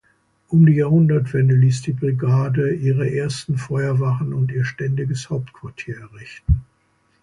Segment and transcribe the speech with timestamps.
[0.47, 6.61] Um die Jahrhundertwende ließ die Brigade ihre ersten Feuerwachen und ihr ständiges Hauptquartier errichten.